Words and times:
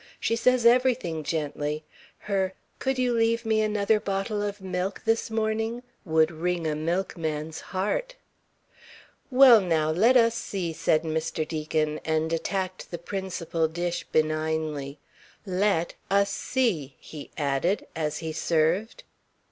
She 0.19 0.35
says 0.35 0.65
everything 0.65 1.21
gently. 1.21 1.83
Her 2.17 2.55
"Could 2.79 2.97
you 2.97 3.13
leave 3.13 3.45
me 3.45 3.61
another 3.61 3.99
bottle 3.99 4.41
of 4.41 4.59
milk 4.59 5.03
this 5.05 5.29
morning?" 5.29 5.83
would 6.05 6.31
wring 6.31 6.65
a 6.65 6.73
milkman's 6.73 7.61
heart. 7.61 8.15
"Well, 9.29 9.61
now, 9.61 9.91
let 9.91 10.17
us 10.17 10.33
see," 10.33 10.73
said 10.73 11.03
Mr. 11.03 11.47
Deacon, 11.47 11.99
and 12.03 12.33
attacked 12.33 12.89
the 12.89 12.97
principal 12.97 13.67
dish 13.67 14.03
benignly. 14.11 14.97
"Let 15.45 15.93
us 16.09 16.31
see," 16.31 16.95
he 16.99 17.29
added, 17.37 17.85
as 17.95 18.17
he 18.25 18.33
served. 18.33 19.03